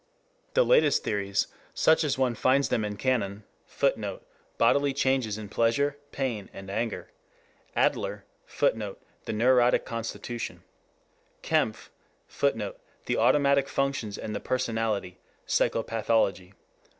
[0.55, 1.45] The latest theories,
[1.75, 4.25] such as one finds them in Cannon, [Footnote:
[4.57, 7.11] Bodily Changes in Pleasure, Pain and Anger.]
[7.75, 10.63] Adler, [Footnote: The Neurotic Constitution.]
[11.43, 11.91] Kempf,
[12.27, 16.53] [Footnote: _The Autonomic Functions and the Personality; Psychopathology.